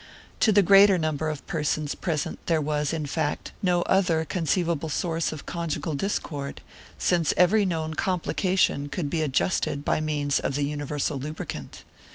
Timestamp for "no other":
3.61-4.25